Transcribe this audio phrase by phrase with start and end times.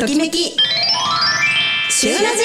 [0.00, 0.56] ときめき。
[1.90, 2.38] シューラジ。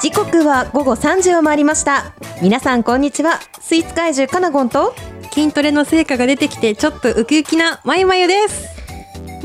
[0.00, 2.12] 時刻は午後3時を回りました。
[2.42, 3.38] 皆さんこんにちは。
[3.60, 4.96] スイーツ怪獣カナゴンと。
[5.32, 8.79] 筋トレの成果が出てきてちょっとウキウキなまゆまゆです。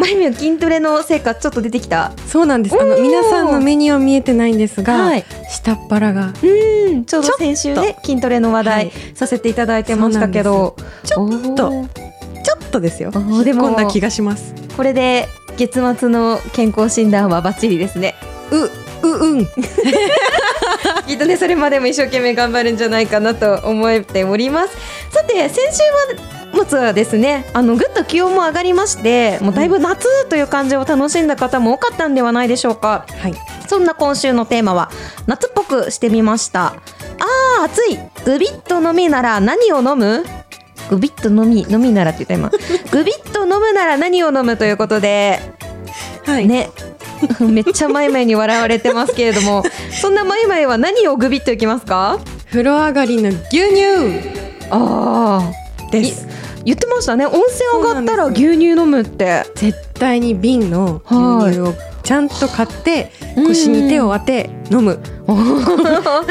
[0.05, 2.11] まゆみは筋トレの成果ちょっと出てきた？
[2.27, 2.79] そうなんです。
[2.79, 5.25] あの皆さんの目には見えてないんですが、はい。
[5.49, 6.31] 下っ腹が。
[6.43, 7.05] うん。
[7.05, 8.91] ちょうど先週ね筋トレの話題はい。
[9.15, 11.87] させていただいてましたけど、ちょっと。
[12.43, 13.09] ちょっとですよ。
[13.43, 18.13] でもこんな気がしますこれで月末の健康診断はバッチリですね。
[18.51, 19.45] うううん。
[21.07, 24.77] きっとねそれまでも一生懸命頑張るんじゃないかなと思っております。
[25.09, 25.81] さて先週
[26.55, 33.05] 末はですねあのぐっと気温も上がりましてもうだいぶ夏という感じを楽しんだ方も多かったんではないでしょうか。
[33.19, 33.33] はい。
[33.67, 34.91] そんな今週のテーマは
[35.25, 36.67] 夏っぽくしてみました。
[36.67, 37.97] あー暑い。
[38.25, 40.23] グビッと飲みなら何を飲む？
[40.89, 42.49] グビッと飲み飲みならって言った今。
[42.91, 45.39] グビッと飲むなら何を飲むということで
[46.25, 46.69] はい、ね。
[47.39, 49.63] めっちゃマイマイに笑われてますけれども。
[49.99, 52.19] そんなマイマイは何をグビッといきますか？
[52.51, 54.45] 風呂上がりの牛乳。
[54.69, 56.27] ああです
[56.65, 57.25] 言ってましたね。
[57.25, 59.43] 温泉上がったら牛乳飲むって。
[59.55, 64.99] 絶対に瓶の牛乳をちゃんと買って腰に手を当て飲む。
[65.25, 65.33] こ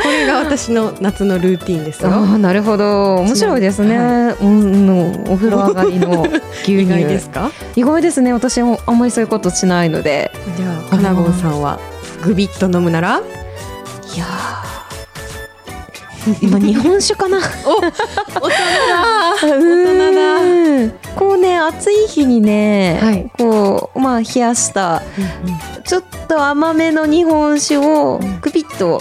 [0.04, 2.10] れが私の夏のルーティンですよ。
[2.10, 3.16] ああなるほど。
[3.16, 6.22] 面白いですね、はうんのお風呂上がりの
[6.62, 6.82] 牛乳。
[6.82, 7.50] 意外ですか？
[7.76, 8.32] 意外ですね。
[8.32, 10.30] 私もあんまりそういうことしないので。
[10.56, 11.78] じゃあかなごんさんは
[12.24, 13.20] グビッと飲むなら？
[14.14, 14.63] いやー
[16.40, 17.38] 今日本酒かな？
[17.66, 17.92] お大人
[18.88, 19.34] だ。
[19.42, 20.94] 大人だ。
[21.16, 23.30] こうね暑い日にね、はい。
[23.38, 25.02] こうまあ冷やした
[25.84, 29.00] ちょっと甘めの日本酒をグビッと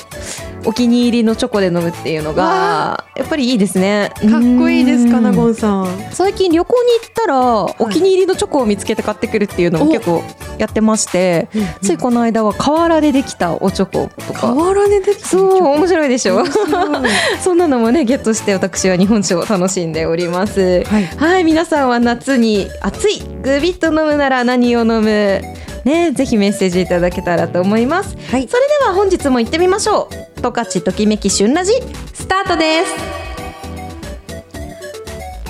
[0.65, 4.11] お気に入りのチョコで飲むっていうのがやっぱりいいですね。
[4.19, 5.55] かっこいいですかなごんん。
[5.55, 5.87] さん。
[6.11, 9.93] 最近旅行に行ったらお気に入りのチョコを見つけて買ってくるっていうのもお。
[9.93, 10.23] 結構
[10.57, 11.47] やってまして
[11.81, 14.39] ついこの間は河原でできたおチョコとか。
[14.53, 15.27] 河原でできた。
[15.27, 16.43] そう面白いでしょ？
[17.41, 20.83] そんなのもねゲットして私は日本酒を楽しんでおります。
[20.85, 21.03] はい。
[21.17, 25.41] はい皆さんは夏に暑いグビッと飲むなら何を飲む？
[25.85, 28.15] ねぜひメッセージいただけたらと思います。
[28.31, 28.47] はい。
[28.47, 31.71] それでは本日も行ってみましょう十勝ときめき旬ラジ
[32.13, 32.93] スタートです。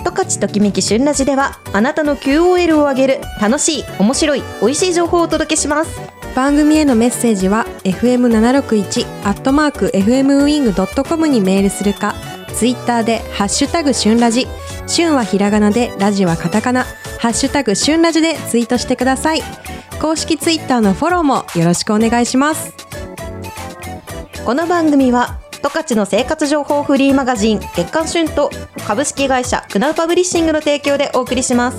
[0.05, 5.99] 十勝ときめき旬ラジではあなたの QOL を上げる楽しい面白い美味しい情報をお届けします。
[6.35, 12.13] 番組へのメッセージは fm761 アットマーク fmwing.com にメールするか
[12.55, 14.47] ツイッターでハッシュタグ旬ラジ
[14.85, 16.83] 旬はひらがなでラジはカタカナ
[17.19, 19.41] ハッシュタグ旬ラジでツイートしてください。
[19.99, 22.82] 公式ツイッターのフォローもよろしくお願いします。
[24.45, 28.49] この番組は十勝の生活情報フリーマガジン月刊旬と
[28.85, 31.77] 株式会社クナウパブリッシングの提供でお送りします。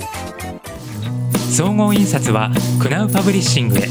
[1.55, 2.49] 総合印刷は
[2.81, 3.87] クナウパブリッシングへ。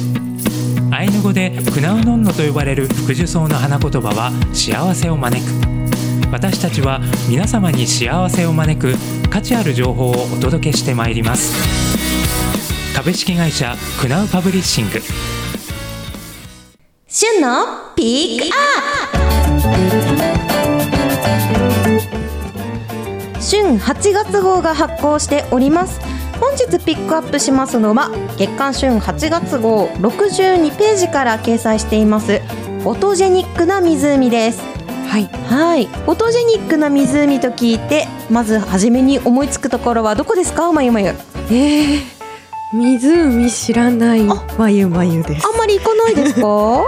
[0.90, 5.50] アイヌ語でクナウノンノと呼ばれる福寿草の花言葉は幸せを招く。
[6.32, 8.94] 私たちは皆様に幸せを招く
[9.30, 11.54] 価値ある情報をお届けしてまいります。
[12.96, 15.00] 株式会社クナウパブリッシング。
[17.16, 18.58] 旬のピックア
[19.14, 19.20] ッ
[23.36, 23.40] プ。
[23.40, 26.00] 旬8月号が発行しております。
[26.40, 32.40] 本日ピックアップしますのは月刊旬8月号62ページから掲載しています
[32.80, 34.60] フォトジェニックな湖です。
[35.06, 35.26] はい。
[35.48, 35.86] はい。
[35.86, 40.72] フォトジェニックな湖と聞いてまず初めに思いつくところはどこですか？
[40.72, 41.10] まゆまゆ。
[41.10, 42.13] えー、
[42.74, 44.24] 湖知らない
[44.58, 46.84] まゆまゆですまり行かないですか？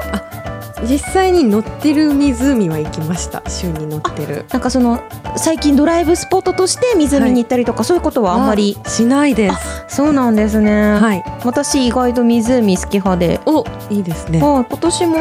[0.86, 3.42] 実際に乗ってる湖は行きました。
[3.48, 4.44] 旬に乗ってる。
[4.52, 5.00] なんかその
[5.36, 8.76] 最近ドライブスポットとして湖に行ったりとか、そういうことはあんまり？
[8.86, 9.50] しないで
[9.88, 9.96] す。
[9.96, 11.24] そうなんですね、はい。
[11.44, 14.40] 私意外と湖好き派で、おいいですね。
[14.42, 15.16] はい今年も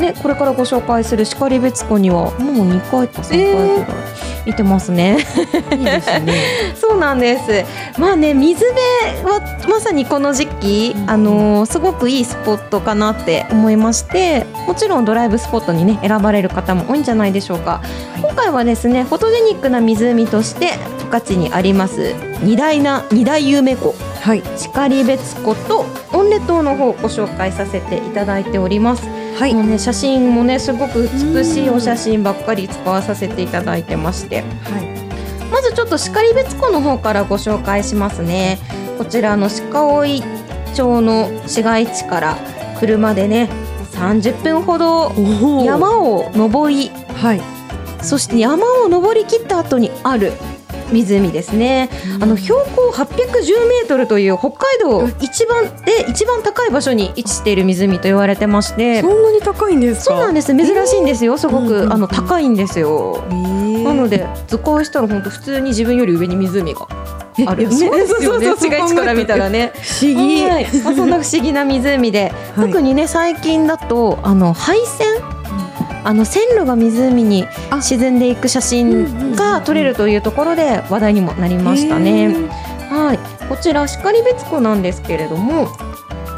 [0.00, 2.32] ねこれからご紹介する然別湖にはもう
[2.68, 3.86] 2回か3回ぐらい
[4.50, 5.18] 見てますね、
[5.70, 6.34] いいですね。
[6.74, 8.00] そうなんです。
[8.00, 11.10] まあね水辺はまさにこの時期、うん。
[11.10, 17.80] あのーすごくいいスポットかなって思いましてもちろんドライブスポットにね選ばれる方も多いんじゃないでしょうか、
[18.20, 23.94] 今回はですねフォトジェニックな湖として十勝にあります二大な二大有名湖。
[24.20, 24.42] はい。
[24.74, 29.02] 然別湖と温列島の方をご紹介させていただいております、
[29.40, 29.54] はい。
[29.54, 34.42] もうね写真もねすごく美しいお写真ばっかり使わさせていただいてまして。
[34.42, 34.86] はい。
[35.50, 38.58] まずちょっと然別湖の方からご紹介しますね。
[38.98, 40.22] こちらの鹿追
[40.74, 42.36] 町の市街地から
[42.80, 43.48] 車でね
[43.92, 45.10] 30分ほど
[45.64, 47.40] 山を登りはい。
[48.02, 50.34] そして山を登り切った後にある
[50.92, 51.88] 湖ですね、
[52.20, 59.00] あの標高810メートルという北海道一番で一番高い場所に位置している湖と言われてまして。
[59.00, 60.14] そんなに高いんですか？
[60.16, 60.54] そうなんです。
[60.56, 61.38] 珍しいんですよ。
[61.38, 66.86] すごく、あの高いんですよ、なので図解したら本当普通に自分より上に湖が
[67.46, 69.72] あるねそうそうそう市街地から見たらね。
[69.74, 70.44] 不思議。
[70.44, 70.66] はい。
[70.84, 72.66] まあ、そんな不思議な湖で、 はい。
[72.68, 75.06] 特にね最近だとあの廃線
[76.04, 77.80] あの線路が湖にあ。
[77.82, 82.28] 沈んでいく写真が撮れるというところで話題にもなりましたへね。
[82.28, 82.48] ー。
[82.88, 83.18] はい、
[83.48, 85.68] こちら然別湖なんですけれども。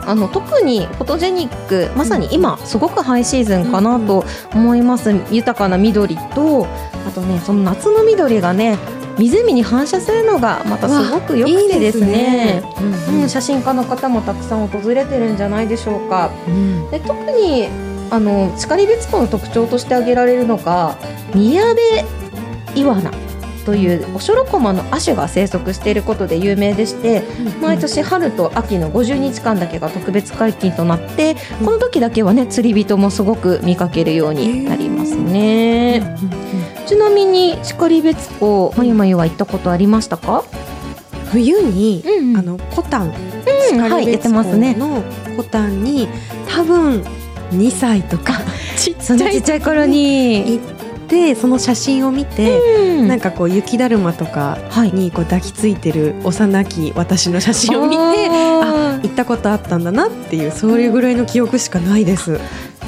[0.04, 5.14] あの特にフォトジェニックまさに今すごくハイシーズンかなと思います。
[5.30, 6.66] 豊かな緑と
[7.06, 8.78] あとねその夏の緑がね
[9.18, 12.62] 湖に反射するのがまたすごく良くてですね。
[13.12, 16.30] うん、写真家の方もたくさん訪れてるんじゃないでしょうか。
[16.48, 16.90] うん。
[16.90, 17.68] で特に
[18.12, 20.96] あの然別湖の特徴として挙げられるのが
[21.34, 22.04] ミヤベ
[22.76, 23.10] イワナ
[23.64, 27.22] というオショロコマの亜種が生息していることで有名でして
[27.62, 36.02] 毎年春と秋の50日間だけが特別解禁となってこの時だけはね釣り人もすごく見かけるようになりますね。
[36.86, 40.44] ちなみに然別湖まゆまゆは行ったことありましたか？
[41.30, 43.14] 冬に、うんあのコタン、
[43.72, 44.74] うんはいやってますね。
[44.74, 45.02] の
[45.36, 46.08] コタンに
[46.48, 47.02] 多分
[47.52, 48.40] 2歳とか
[48.76, 50.58] ちっちっちゃい頃に。
[50.58, 50.60] 行っ
[51.08, 62.38] てその写真を見て、うんなんかこう雪だるまとかはいにこう抱きついてる幼き私の写真を見てあ行ったことあったんだなっていうそれぐらいの記憶しかないです。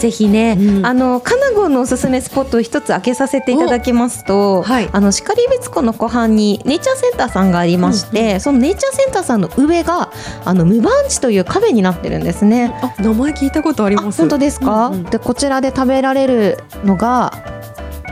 [0.08, 0.86] ーぜひね、うん。
[0.86, 4.88] あのカナゴンのおすすめスポットを一つ開けさせていただきますと、はい。
[4.92, 10.12] あの然別湖の湖畔にネイチャーセンターさんがありまして、そのネイチャーセンターさんの上が
[10.44, 12.78] あの無番地というカフェになってるんですね。
[12.82, 14.18] あ名前聞いたことありあます。
[14.18, 15.02] 本当ですか、うんうん。
[15.04, 17.32] でこちらで食べられるのが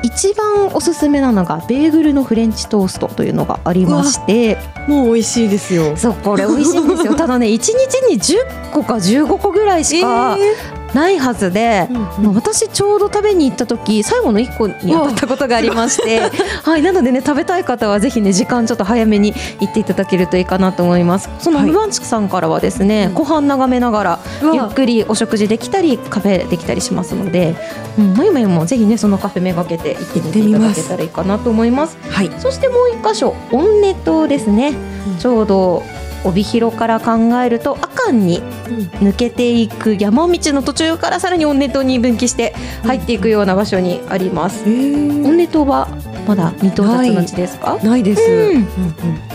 [0.03, 4.57] 一番おすすめなのがベーグルのフレンチトーストというのがありまして。
[4.89, 5.97] もう美味しいですよ。
[5.97, 7.15] そうこれ美味しいんですよ。
[7.17, 7.73] ただね1日
[8.11, 10.37] に10個か15個ぐらいしか
[10.95, 12.03] ないはずで、うんうん。
[12.25, 16.21] まあ私ちょうど食べに行った時最後の1個に当たったことがありまして
[16.63, 21.31] はいなのでね食べたい方はぜひね時間ちょっと早めに行っていただけるといいかなと思います。
[21.39, 21.67] そのはい。
[21.69, 24.19] ムバンチクさんからはですね、うん湖畔眺めながら
[24.53, 27.55] ゆっくりお食事できたりカフェできたりしますので、
[27.99, 31.97] うん、まゆまゆもぜひねそのカフェめがけて行ってみていただけたらいいかなと思います。
[32.09, 32.31] はい。
[32.39, 34.75] そしてもう一箇所温根島ですね、
[35.09, 35.19] うん。
[35.19, 35.83] ちょうど
[36.25, 37.13] 帯広から考
[37.45, 38.43] えると阿寒に
[39.01, 42.55] 抜けていく山道の途中からさらに温根島に分岐して
[42.85, 44.65] 入っていくような場所にあります。
[44.65, 45.89] 温根島は
[46.27, 47.79] まだ未到達の地ですか？
[47.83, 48.23] ないです。
[48.23, 48.67] うんうん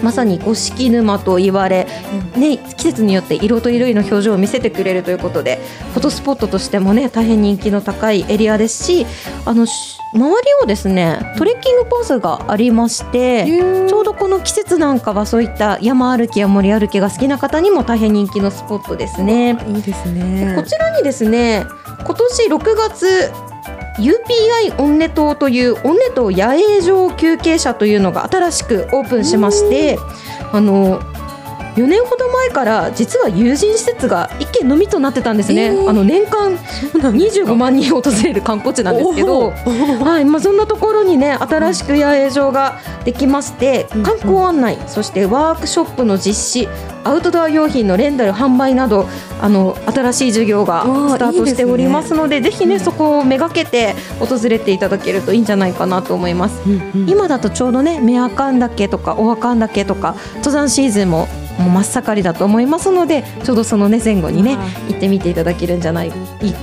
[0.04, 1.88] まさに五色沼と言われ、
[2.36, 5.60] ね、季節によって色とりどりの表情を見せてくれるということで
[5.94, 9.08] フォトスポットとしてもね大変人気の高いエリアですし
[9.46, 13.46] あのし周りをですねトレッキングコースがありまして。
[13.60, 19.58] うんちょうどこの季節なんかはそういった山歩きや森歩きが好きな方にも大変人気のスポットですね。
[19.68, 20.54] いいですね。
[20.56, 21.66] こちらにですね
[22.06, 23.32] 今年6月
[23.98, 29.98] UPI オンネ島というオンネ島野営場休憩車というのが新しくオープンしまして
[30.52, 31.02] あの
[31.78, 35.90] 4年ほど前から実は友人施設が一軒のみとなってたんですね、えー。
[35.90, 46.68] あの年間そうなんですか？25万人訪れる観光地なんですけどはいまあ、そんなところにね新しく野営場ができましてうん観光案内そしてワークショップの実施
[47.04, 49.08] アウトドア用品のレンタル販売など
[49.40, 52.80] あの新しい授業がスタートしておりますのでぜひね、うん。
[52.82, 56.62] そこをめがけて訪れていただけるといいんじゃないかなと思います。
[56.68, 57.10] うんうん。
[57.10, 61.28] 今だとちょうどねメアカン岳とかオアカン岳とか登山シーズンも
[61.60, 66.12] もう真っ盛りだと思いますのでちょうどそのね前後にねわ行ってみていただけるんじゃないい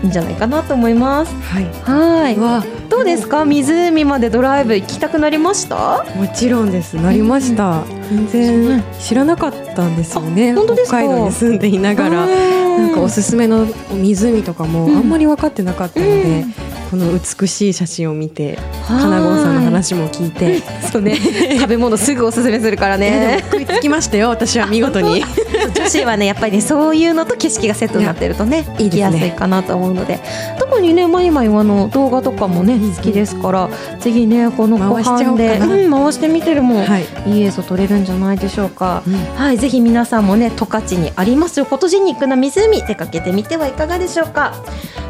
[0.02, 1.34] いんじゃないかなと思います。
[1.42, 1.64] はい。
[1.84, 3.44] はどうですか？
[3.44, 6.04] 湖までドライブ行きたくなりました？
[6.14, 6.94] もちろんです。
[6.94, 7.82] なりました。
[8.10, 10.52] 全然知らなかったんですよね。
[10.52, 10.98] あ本当ですか？
[10.98, 12.26] 北海道に住んでいながら。
[12.74, 16.54] なんかおすすめの湖とかもうんあんまり分かってなかったので、うん
[16.94, 19.02] この美しい写真を見てはい。
[19.02, 21.16] 金郷さんの話も聞いて、 そうね。
[21.58, 23.42] 食べ物すぐおすすめするからね。
[23.50, 25.24] 食いつきましたよ私は見事に
[25.72, 30.20] 女子はねやっぱりねそういうのと景色がセットになってるとね行きやすいかなと思うので。
[30.58, 33.68] 特にねまいまいはあの動画とかもねうん好きですから
[34.00, 36.84] ぜひねこの後半で回してみてるも
[37.26, 39.02] い、いい映像撮れるんじゃないでしょうか。
[39.06, 39.14] うん。
[39.36, 44.54] はい、ぜひ皆さんもね、十勝にありますよ、フォトジェニックな湖、出かけてみてはいかがでしょうか。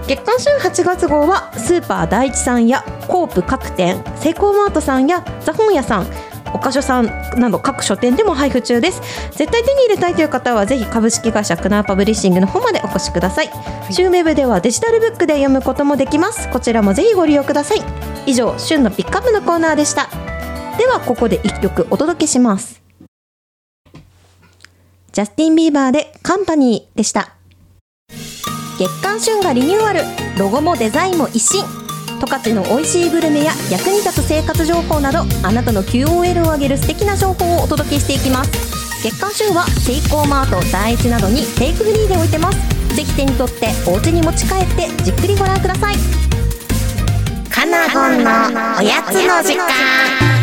[0.07, 6.07] 月刊旬8月号は、スーパー第一さんやコープ各店、セイコーマートさんやザ本屋さん、
[6.55, 7.07] おかしょさん
[7.37, 9.03] など各書店でも配布中です。
[9.33, 13.51] 絶対手に入れたいという方はぜひ株式会社クナーパブリッシングの方までお越しください、
[13.91, 16.49] シューメブではデジタルブックで読むこともできます。
[16.51, 17.83] こちらもぜひご利用ください。
[18.27, 20.09] 以上旬のピックアップのコーナーでした。
[20.79, 22.81] ではここで一曲お届けします。
[25.13, 27.31] ジャスティン・ビーバーでカンパニーでした。
[28.79, 30.01] 月刊旬がリニューアル。
[30.39, 31.63] ロゴもデザインも一新
[32.21, 38.51] 十勝の美味しいグルメや役に立つ生活情報などあなたの QOL を上げる素敵な情報をお届けしていきます。
[39.03, 42.59] 月刊旬はセイコーマート第一などにテイクフリーで置いてます。
[42.97, 45.97] ぜひ手に取ってお家に持ち帰ってじっくりご覧ください。
[47.51, 48.31] カナゴンの
[48.79, 50.34] おやつの時間。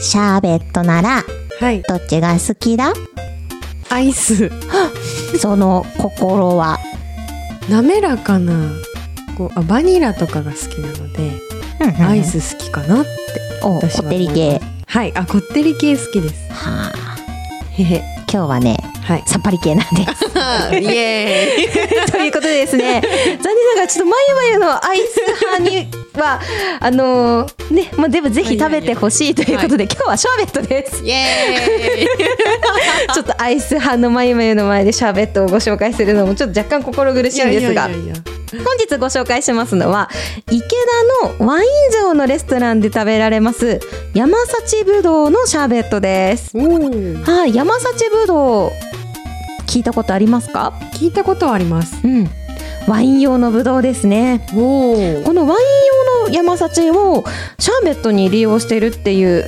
[0.00, 1.24] シャーベットなら
[1.60, 1.82] はい。
[1.82, 2.92] どっちが好きだ？
[3.90, 4.50] アイス。
[5.38, 6.78] その心は。
[7.68, 8.70] 滑らかな
[9.36, 11.30] こうあバニラとかが好きなので
[12.02, 13.10] アイス好きかなって
[13.62, 14.60] 私はってり系。
[14.86, 15.12] はい。
[15.16, 16.34] あこってり系好きです。
[16.52, 17.18] はあ。
[17.72, 18.02] へへ。
[18.30, 19.22] 今日はねはい。
[19.26, 20.24] さっぱり系なんです。
[20.78, 22.06] イエーイ。
[22.12, 25.20] ということでですね残念ながらちょっとまゆまゆのアイス
[25.56, 26.40] 派には
[26.80, 31.04] あのーねまあでもぜひ食べてほしいということで、今日はシャーベットです。
[31.04, 33.12] イエーイ。
[33.14, 38.14] ちょっとアイス派のまゆまゆの前でシャーベットをご紹介するのもちょっと若干心苦しいんですがいやいやいやいや。
[38.64, 40.08] 本日ご紹介しますのは
[40.50, 40.64] 池
[41.20, 43.78] 田のワイン城のレストランで食べられます
[44.14, 46.56] 山幸ぶどうのシャーベットです。
[46.56, 48.70] はい山幸ぶどう
[49.66, 50.72] 聞いたことありますか？
[50.94, 51.96] 聞いたことはあります。
[52.02, 52.30] うん。
[52.86, 54.46] ワイン用のぶどうですね。
[54.54, 54.54] こ
[55.34, 55.62] のワイ
[56.90, 57.24] を
[57.58, 59.46] シャーベットに利用してるっていう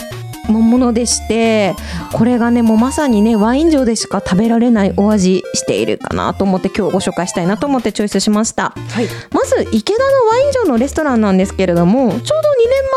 [0.49, 1.75] ものでして
[2.13, 8.71] これがねもうまさにねワイン上でしか食べられないお味しているかなと思って今日ご紹介したいなと思ってチョイスしました。
[8.71, 9.07] はい。
[9.31, 12.33] まず池田のワイン城のレストランなんですけれどもちょうど2年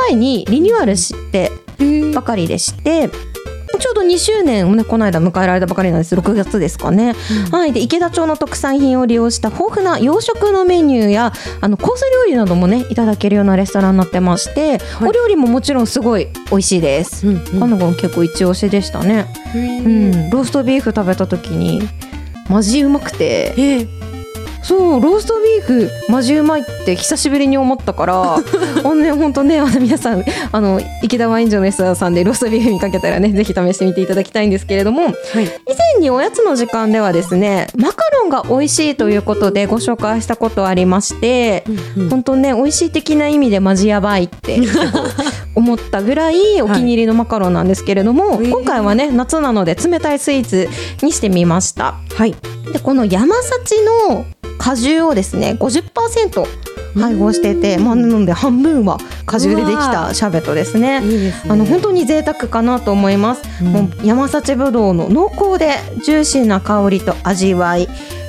[0.09, 1.51] 前にリニューアルして
[2.13, 3.09] ばかりでして
[3.79, 6.15] ちょうど2周年をねこの間迎えられたばかりなんです。
[6.15, 7.15] 6月ですかね、
[7.51, 7.73] はい。
[7.73, 15.09] で池田町の特産品を利用した豊富な洋食のメニューやあのコース料理などもねいただけるようなレストランになってまして、はい。
[15.09, 20.11] お料理ももちろんすごい美味しいです、うんカナゴン結構一押しでしたね、ううん。
[20.27, 21.81] ん、ローストビーフ食べた時に
[22.49, 23.53] マジうまくて。
[23.57, 24.02] えー
[24.63, 28.41] そうローストビーフマジうまいって久しぶりに思ったから あ
[28.83, 35.13] のね本当ねあの皆さんあの池田ワイン城のレストランさんでローストビーフ見かけたらねぜひ試してみていただきたいんですけれどもはい。
[35.43, 35.49] 以
[35.95, 41.65] 前におやつの時間ではですねマカロンが美味しいということでご紹介したことありまして
[41.97, 44.61] うん本当ね美味しい的な意味でマジやばいって
[45.55, 48.47] 思ったぐらいお気に入りのマカロンなんですけれども、はい。
[48.47, 50.69] 今回はね夏なので冷たいスイーツ
[51.03, 51.95] にしてみました。
[52.15, 52.35] はい。
[52.71, 53.75] でこの山幸
[54.09, 54.25] の
[54.57, 56.45] 果汁をですね50%
[56.95, 61.01] 配合してて、まあ、なので半分は果汁でできたシャーベットですね。
[61.03, 63.41] いいですねあの本当に贅沢かなと思います。
[63.61, 67.87] うんもう山幸ぶどうの濃厚でジューシーな香りと味わい。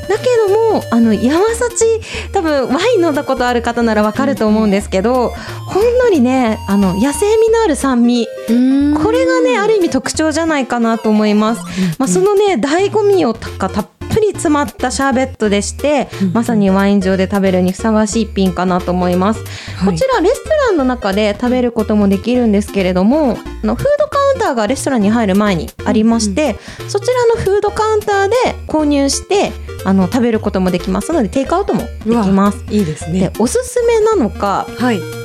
[0.09, 2.01] だけどもあの山幸
[2.33, 11.63] 多分ワイン飲んだことある方ならわかると思うんですけど、ほんのりねあの野生味のある酸味うんこれがねある意味特徴じゃないかなと思います。
[11.99, 13.94] まあ、そのね醍醐味をたっぷり
[14.35, 19.41] 詰まったシャーベットでして、まさにワイン上で食べるにふさわしい一品かなと思います。
[19.77, 19.93] はい。
[19.93, 26.57] こちらレストランの中で食べることもできるんですけれどもあのフードカウンターがレストランに入る前にありまして、
[26.89, 28.35] そちらのフードカウンターで
[28.67, 29.53] 購入して
[29.85, 32.65] あの食べることもできますのでテイクアウトもできます。
[32.71, 35.01] いいですでねおすすめなのかはい。
[35.01, 35.24] あ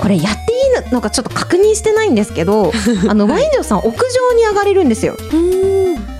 [0.00, 2.72] これやっていいのかちょっと確認してないんですけど
[3.08, 5.16] あのワイン城さん屋上に上がれるんですよ。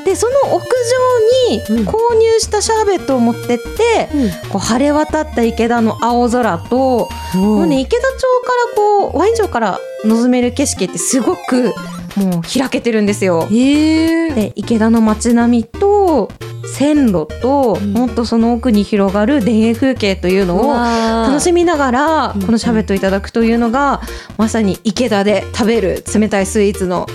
[0.05, 1.87] でその屋上にうん。
[1.87, 4.09] 購入したシャーベットを持ってって、
[4.49, 11.75] こう晴れ渡った池田の青空と、もうね池田町からこうワイン城から望める景色ってすごく
[12.19, 13.47] もう開けてるんですよ。
[13.49, 16.31] で池田の街並みと
[16.67, 17.93] 線路と、ん。
[17.93, 20.75] もっとその奥に広がる田園風景というのを
[21.27, 24.01] 楽しみながらうんこのシャーベットをいただくというのが
[24.37, 27.07] まさに池田で食べる冷たいスイーツの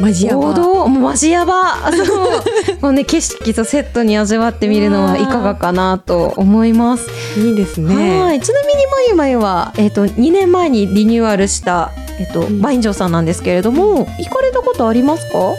[0.00, 0.50] マジやば。
[0.50, 0.88] 王道？
[0.88, 7.08] もうマジヤバそ うこのね景色とセットに味わってみるのはいかがかなと思います。
[7.36, 8.20] いいですね。
[8.20, 8.40] はい。
[8.40, 15.54] ちなみにまゆまゆは、えっと2年前にリニューアルした、えっとんワイン城さんなんですけれども行かれたことありますか？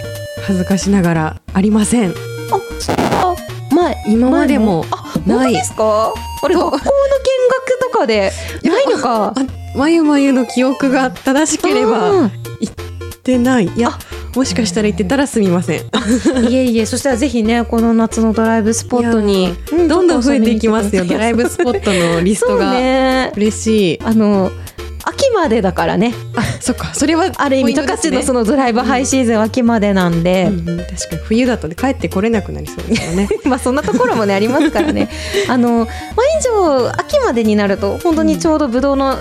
[0.46, 2.12] 恥ずかしながらありません。
[2.12, 2.14] あ
[2.80, 3.36] それは
[3.72, 5.54] 前今までもあない。
[5.54, 6.14] ですか？
[6.44, 8.32] あれ学校の見学とかで
[8.64, 9.34] ないのか？
[9.36, 12.32] あまゆまゆの記憶が正しければうんっ
[13.24, 13.68] てない。
[13.68, 13.92] いや
[14.36, 15.82] もしかしたら行ってたらすみません。
[16.50, 16.86] いえいえ。
[16.86, 21.04] そしたらぜひねこの夏のドライブスポットにうどんどん増えていきますよ。
[21.06, 23.32] ドライブスポットのリストが、ね。
[23.36, 24.00] 嬉しい。
[24.04, 24.52] あの
[25.30, 26.14] 秋までだからね。
[26.36, 26.94] あそっか。
[26.94, 28.18] それはある意味十ポイントですね。
[28.18, 30.70] 勝のそのドライブハイシーズン秋までなんで、うん。
[30.70, 30.78] うん。
[30.80, 33.30] 確かに冬だとね帰ってこれなくなりそうですよね。
[33.46, 35.10] まあそんなところもねありますからね。
[35.48, 35.88] あのワイン
[36.42, 39.18] 上秋までになると本当にちょうどブドウの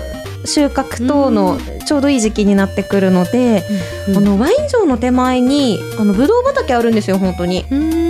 [0.49, 3.63] 収穫等のちょうどいい時期になってくるので、
[4.07, 7.65] あのワイン上の手前にあのブドウ畑あるんですよ本当に。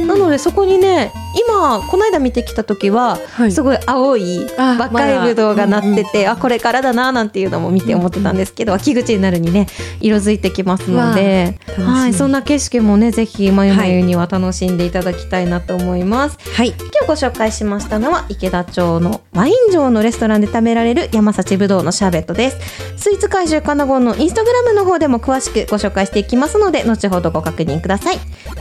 [0.10, 1.14] なのでそこにね
[1.48, 3.52] 今この間見てきた時は、はい。
[3.52, 9.68] すごい青いあ若いブドウがなってて、あこれからだななんていうのも見て思ってたんですけど、秋口になるにね
[10.02, 16.38] 色づいてきますので、はい、そんな景色もねぜひまゆまゆには楽しんでいただきたいなと思います。
[16.56, 16.70] はい。
[16.70, 22.58] 今日ご紹介しましたのは池田町のワイン城のレストランで食べられる山幸ぶどうのシャーベットです。
[22.98, 28.18] スイーツ怪獣カナゴンのインスタグラムの方でも詳しくご紹介していきますので後ほどご確認ください。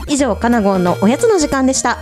[0.07, 1.97] 以上カナゴンのおやつの時間でした。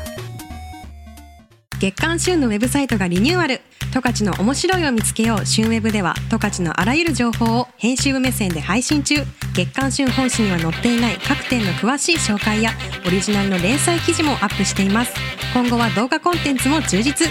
[1.79, 3.61] 月刊旬のウェブサイトがリニューアル。
[3.93, 5.45] 十勝の面白いを見つけよう。
[5.45, 9.15] 旬ウェブでは十勝のあらゆる情報を編集部目線で配信中。
[9.53, 12.71] 月刊旬本誌には載っていない各店の詳しい紹介や
[13.05, 15.13] オリジナルの連載記事もアップしています。
[15.53, 17.27] 今後は動画コンテンツも充実。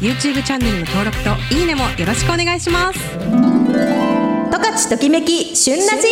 [0.00, 2.98] YouTube チャンネルの登録といいねもよろしくお願いします。
[3.18, 6.08] 十勝ときめき旬ラジ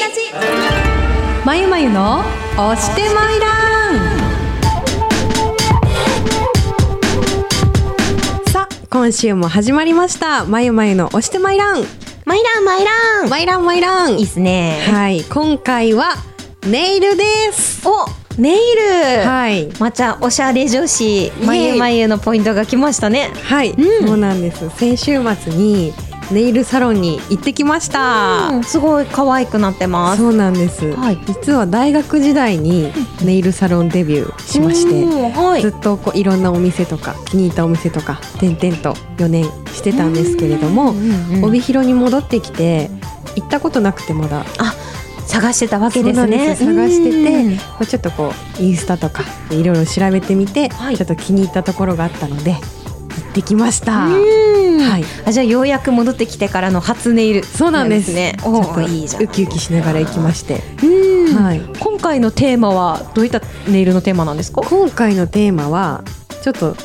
[1.45, 2.21] まゆまゆの
[2.57, 3.84] 押してまいら
[8.95, 10.45] 今週も始まりました。
[10.45, 11.83] まゆまゆの押してまいらん。
[12.25, 14.19] マイランマイランまいらんまいらん。
[14.19, 14.79] いいっすね。
[14.89, 15.25] はい。
[15.25, 16.15] 今回は
[16.65, 17.83] ネイルです。
[17.89, 18.07] お
[18.41, 19.29] ネイル。
[19.29, 19.69] はい。
[19.81, 23.33] またおしゃれ女子まゆまゆのポイントが来ましたね。
[23.43, 24.07] はい、うん。
[24.07, 24.71] そうなんです。
[24.71, 25.93] 先週末に
[26.31, 30.23] ネイルサロンに行ってきました、うんすごい可愛くなってます。
[30.23, 31.19] そうなんです、はい。
[31.27, 35.63] 実は大学時代にネイルサロンデビューしまして、うんはい。
[35.63, 42.91] ずっとこういろんなお店とか気に入ったお店とか転々と4年してたんですけれども、うんうん帯広に戻ってきて
[43.37, 44.45] 行ったことなくてまだ。
[45.27, 46.55] 探してたわけですね。
[46.55, 47.57] 探しててうん。
[47.57, 50.97] こうちょっとこうインスタとかでいろいろ調べてみて、はい。
[50.97, 52.61] ちょっと気に入ったところがあったので行
[53.35, 54.07] ってきました。
[54.07, 54.81] うん。
[54.81, 55.05] はい。
[55.27, 58.15] あじゃあようやく戻ってきてからの初ネイルそうなんです。
[58.15, 58.37] ね。
[58.45, 58.89] おー。
[58.89, 59.23] いいじゃん。
[59.25, 61.35] ウキウキしながら行きまして、うん。
[61.35, 64.63] はい、今回のテーマはどういったネイルのテーマなんですか？
[64.63, 66.05] 今回のテーマは
[66.43, 66.77] ちょっと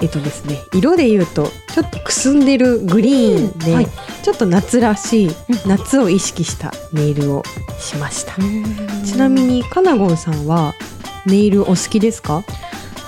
[0.00, 3.74] えっとですね色で言うとちょっとくすんでるグリーンで、うん。
[3.76, 3.88] はい。
[4.22, 5.30] ちょっと夏らしい
[5.66, 7.42] 夏を意識したネイルを
[7.78, 8.34] しました、
[9.04, 10.74] ちなみにかなごんさんは
[11.26, 12.44] ネイルお好きですか？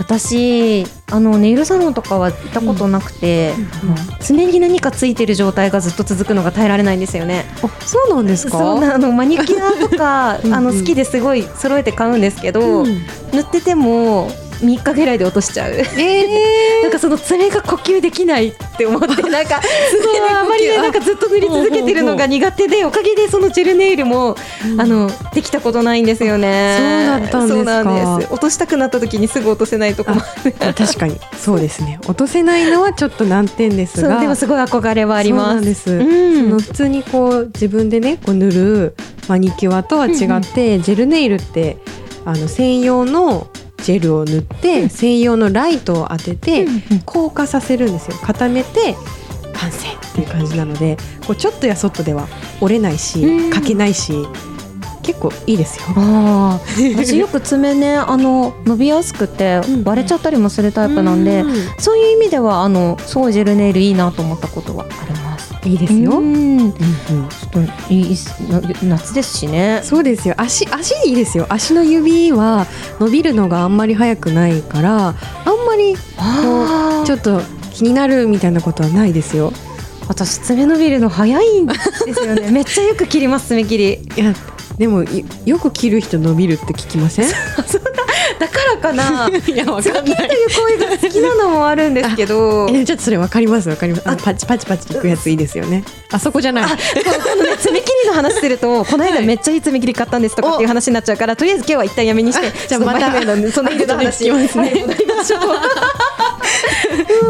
[0.01, 7.45] 私あのネイルサロンとかは行ったことなくて、うんあの爪に何かついてる状態がずっと続くのが耐えられないんですよね。
[7.63, 8.59] あそうなんですか？
[8.59, 9.13] そうなあの。
[9.13, 10.55] マニキュアとかうんうん。
[10.55, 12.87] あの好きですごい揃えて買うんですけど、うん。
[13.33, 14.29] 塗ってても
[14.61, 15.73] 3日ぐらいで落としちゃう。
[15.73, 24.37] えなんかその爪が呼吸できないって思って なんかすごいあまりねなんかずっと塗り続けてるのが苦手でおかげでそのジェルネイルも、
[24.79, 26.77] あのできたことないんですよね。
[26.79, 27.65] そうだったんです。
[27.65, 28.33] かそうなんです。
[28.33, 31.19] 落としたくなった時にすぐ落とせないとこもー、確かに。
[31.39, 31.99] そうですね。
[32.05, 34.21] 落とせないのはちょっと難点ですが。
[34.21, 35.47] でもすごい憧れはあります。
[35.49, 36.45] そうなんです、うん。
[36.45, 38.95] その普通にこう自分でねこう塗る
[39.29, 40.17] マニキュアとは違っ
[40.55, 41.79] て、ジェルネイルって
[42.25, 43.47] あの専用の
[43.83, 46.67] ジェルを塗って、専用のライトを当てて、
[47.07, 48.17] 硬化させるんですよ。
[48.23, 48.97] 固めて
[49.55, 52.27] 完成っていう感じなのでこうちょっとやそっとでは
[52.61, 53.51] 折れないし、うん。
[53.51, 54.13] かけないし
[55.11, 55.87] 結構いいですよ。
[55.97, 56.61] ああ、
[56.97, 65.53] 私よく爪ねあの伸びやすくてうん割れちゃったりもするタイプなんで、うんそういう意味ではあのすごいジェルネイルいいなと思ったことはあります。
[65.65, 66.19] いいですよ。
[66.19, 66.79] うんちょ
[67.49, 68.17] っといい
[68.85, 69.81] 夏ですしね。
[69.83, 72.67] そうですよ足足いいですよ足の指は
[73.01, 75.15] 伸びるのがあんまり早くないからあん
[75.67, 77.41] まりあちょっと
[77.73, 79.53] 気になるみたいなことはないですよ。
[80.07, 81.75] 私爪伸びるの早いんで
[82.15, 82.51] すよね。
[82.53, 84.01] めっちゃよく切ります爪切り。
[84.17, 84.35] いや
[84.79, 85.09] でもよ
[85.45, 87.29] よく切る人伸びるって聞きません？
[88.39, 89.29] だからかな。
[89.47, 92.67] いやわ爪切りという行為が好きなのもあるんですけど。
[92.71, 93.69] えちょっとそれわかります？
[93.69, 94.09] わかります。
[94.09, 95.85] あのパチパチパチいくやついいですよね。
[96.11, 96.65] あそこじゃない。
[96.65, 96.79] あ、そう
[97.33, 103.13] あのね、爪切りの話すると、 この間めっちゃいい爪切り買ったんですとかっていう話になっちゃうから、とりあえず今日は一旦やめにして、あ じゃあまた
[103.53, 104.41] その色の話ね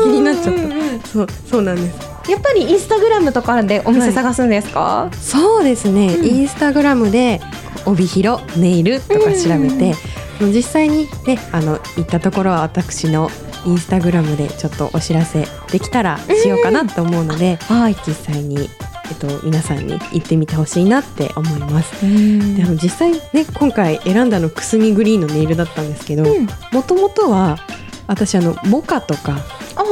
[0.03, 1.09] 気になっちゃった。
[1.13, 2.10] そうそうなんです。
[2.29, 6.27] やっぱりインスタグラムとかでお店探すんですか、そうですね、うん。
[6.27, 7.41] インスタグラムで
[7.87, 9.95] 帯広ネイルとか調べて、
[10.41, 13.31] 実際にねあの行ったところは私の
[13.67, 17.97] インスタグラムでちょっとお知らせできたらしようかなと思うので、はい。
[18.07, 18.69] 実際に
[19.11, 22.01] えっと、皆さんに行ってみてほしいなって思います。
[22.01, 26.47] であの実際ね今回選んだのくすみグリーンのネイルだったんですけどうん。
[26.73, 27.59] もともとは
[28.07, 29.39] 私あのモカとか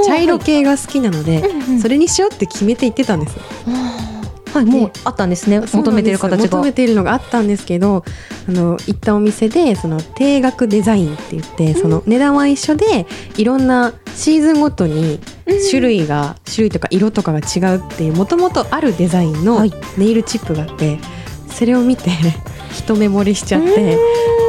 [0.07, 1.81] 茶色系が好きなので、はいうんうん。
[1.81, 3.39] それにしようって決めて言ってたんです。
[4.53, 5.61] はい、もうあったんですね。
[5.61, 6.59] 求めてる形が。
[6.59, 8.03] 求めているのがあったんですけど
[8.49, 15.21] あの行ったお店でその定額デザインって言って、その値段は一緒でいろんなシーズンごとに
[15.71, 19.73] 種類が、種類とか色とかが違うっていうもともとあるデザインのはい。
[19.97, 20.99] ネイルチップがあって、
[21.51, 22.11] それを見て
[22.73, 23.99] 一目惚れしちゃって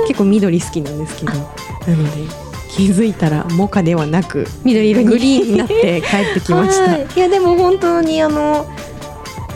[0.07, 6.91] 結構緑好きなんですけどなので気づいたらモカではなく緑色にグリーンになって帰ってきました。
[6.91, 8.67] はい、いやでも本当にあの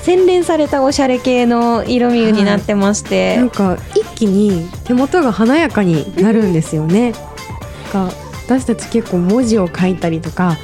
[0.01, 7.13] 洗練されたおしゃれ系の色味になってまして、なんか一気に手元が華やかになるんですよね。
[7.93, 8.09] な
[8.45, 10.57] 私たち結構文字を書いたりとか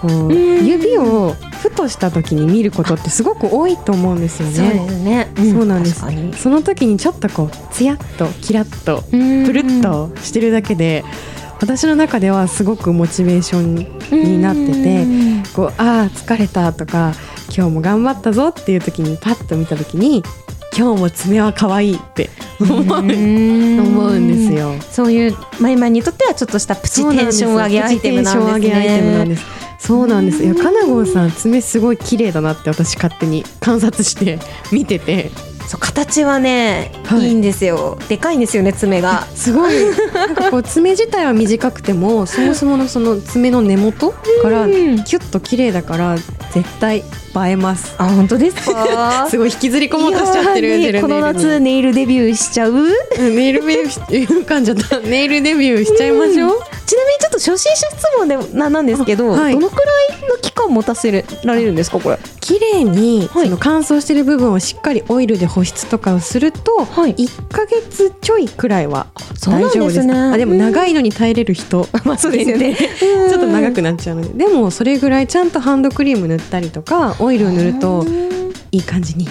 [0.00, 0.66] こううん。
[0.66, 5.28] 指をふとした時に見ることってすごく多いと思うんですよそうでね。
[5.36, 6.02] すね、そうなんです
[6.42, 9.16] その時にちょっとこうツヤっとキラッとププ
[9.52, 11.04] ルッとしてるだけで
[11.60, 13.74] 私の中ではすごくモチベーション
[14.10, 15.06] になってて
[15.54, 17.12] こうああ疲れたとか
[17.54, 20.22] 今日も頑張ったぞっていう時にパッと見た時に
[20.76, 24.74] 今日も爪は可愛いって思う思うんですよ。
[24.80, 29.60] そういうマイマイにとってはちょっとしたプチテンション上げアイテムなんですね。
[29.80, 30.44] そうなんです。
[30.44, 34.38] いや、かなごんさん爪すごい綺麗だなって私勝手に観察して
[34.70, 35.30] 見てて、
[35.70, 37.96] そう形はね、はいい、いんですよ。
[38.08, 39.24] でかいんですよね爪が。
[39.36, 39.74] すごい
[40.12, 44.10] なんかこう 爪自体は短くても、そもそものその爪の根元
[44.42, 46.16] からキュッと綺麗だから
[46.52, 47.94] 絶対映えます。
[47.98, 49.28] あ本当ですか？
[49.30, 52.72] すごい引きずり込もうとしちゃってるこの夏ネイルデビューしちゃう？
[52.72, 54.00] うんネイルデビューし
[54.42, 56.60] 噛んじゃったネイルデビューしちゃいましょう。
[56.90, 59.54] ちなみにちょっと初心者質問でななんですけど、あはい。
[59.54, 59.82] どのくら
[60.18, 62.18] いの期間持たせられるんですかこれ？
[62.40, 63.44] 綺麗にはい。
[63.44, 67.14] その乾燥してる部分をしっかりオイルで保湿とかをすると、はい。
[67.14, 69.06] 1ヶ月ちょいくらいは
[69.46, 70.06] 大丈夫ですです。
[70.08, 72.74] ねあでも長いのに耐えれる人 まあそうですよね。
[72.74, 74.46] ちょっと長くなっちゃうので。
[74.46, 78.04] でもそれぐらいちゃんとハンドクリーム塗ったりとかオイルを塗ると
[78.72, 79.28] いい感じに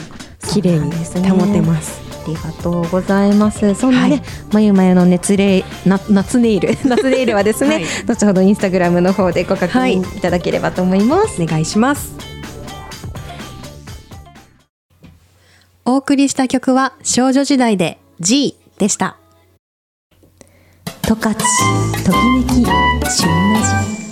[0.54, 0.94] 綺麗に
[1.30, 2.09] 保てます。
[2.36, 3.74] ありがとうございます。
[3.76, 4.22] そんなね、はい。
[4.52, 7.86] まゆまゆの熱レイな夏ネイル 夏ネイルはですね、はい。
[8.08, 10.00] 後ほどインスタグラムの方でご確はい。
[10.00, 11.42] 認いただければと思います。
[11.42, 12.14] お願いします。
[15.86, 19.18] お送りした曲は少女時代で G でした。
[21.04, 22.66] 十勝ときめき
[23.10, 23.62] 旬ラ
[23.96, 24.09] ジ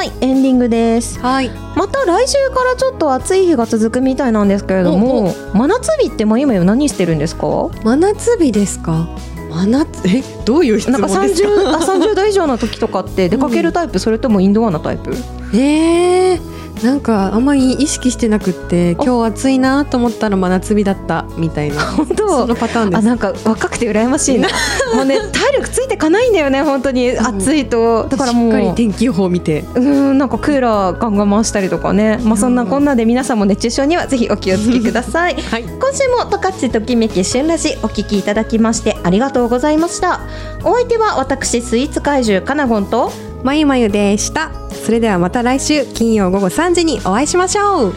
[0.00, 1.20] はいエンディングです。
[1.20, 1.50] はい。
[1.76, 7.68] また来週からちょっと暑い日が続くみたいなんですけれども真夏日ってまゆまゆ何してるんですか？
[7.84, 9.10] 真夏日ですか？
[9.50, 11.06] 真夏えどういう質なんか？
[11.08, 15.14] 問ですか30あ30度以上の時とかって出かけるタイプ、それともインドアなタイプ？
[15.52, 16.40] えー、
[16.82, 21.80] なんかあんまり意識してなくって今日暑いなと思ったら真夏日だったみたいな。
[21.92, 22.28] 本当？
[22.28, 22.98] そのパターンです。
[22.98, 24.48] あなんか若くて羨ましいな。
[24.94, 27.10] もうね体力ついてかないんだよね本当に。
[27.18, 28.06] 暑いと。
[28.08, 28.52] だからもう。
[28.52, 29.64] しっかり天気予報見て。
[29.74, 32.18] うんなんかクーラーガンガン回したりとかね。
[32.24, 35.34] まあそんなこんなで皆さんも熱中症にはぜひお気をつけください。
[35.34, 35.64] はい。
[35.64, 40.20] 今週も「十勝ときめき旬ラジ」お聞きいただきましてありがとうございました。
[40.64, 43.12] お相手は私スイーツ怪獣かなごんと。
[43.42, 44.50] まゆまゆでした
[44.84, 47.94] それではまた来週金曜午後3時にお会いしましょう。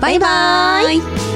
[0.00, 1.31] バイバイ。